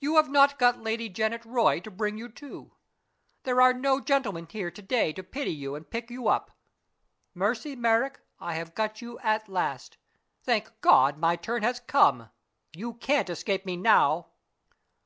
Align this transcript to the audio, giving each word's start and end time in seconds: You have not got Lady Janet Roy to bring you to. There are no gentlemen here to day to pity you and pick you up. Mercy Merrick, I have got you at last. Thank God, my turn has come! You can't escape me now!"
You 0.00 0.16
have 0.16 0.28
not 0.28 0.58
got 0.58 0.82
Lady 0.82 1.08
Janet 1.08 1.46
Roy 1.46 1.80
to 1.80 1.90
bring 1.90 2.18
you 2.18 2.28
to. 2.32 2.72
There 3.44 3.62
are 3.62 3.72
no 3.72 4.00
gentlemen 4.02 4.46
here 4.50 4.70
to 4.70 4.82
day 4.82 5.14
to 5.14 5.22
pity 5.22 5.50
you 5.50 5.74
and 5.76 5.88
pick 5.88 6.10
you 6.10 6.28
up. 6.28 6.50
Mercy 7.32 7.74
Merrick, 7.74 8.20
I 8.38 8.56
have 8.56 8.74
got 8.74 9.00
you 9.00 9.18
at 9.20 9.48
last. 9.48 9.96
Thank 10.42 10.78
God, 10.82 11.16
my 11.16 11.36
turn 11.36 11.62
has 11.62 11.80
come! 11.80 12.28
You 12.76 12.92
can't 12.92 13.30
escape 13.30 13.64
me 13.64 13.78
now!" 13.78 14.28